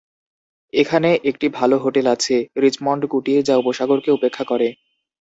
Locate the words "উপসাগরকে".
3.57-4.09